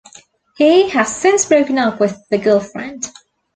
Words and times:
He 0.57 0.89
has 0.89 1.15
since 1.15 1.45
broken 1.45 1.77
up 1.77 1.99
with 1.99 2.17
the 2.31 2.39
girlfriend. 2.39 3.07